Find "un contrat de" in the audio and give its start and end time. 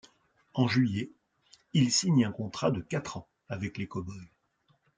2.25-2.81